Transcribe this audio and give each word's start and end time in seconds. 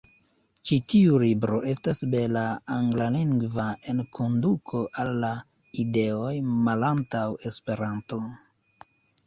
Ĉi 0.67 0.77
tiu 0.93 1.17
libro 1.23 1.59
estas 1.73 2.01
bela 2.13 2.45
anglalingva 2.77 3.67
enkonduko 3.93 4.83
al 5.05 5.13
la 5.27 5.31
ideoj 5.87 6.35
malantaŭ 6.65 7.25
Esperanto. 7.53 8.23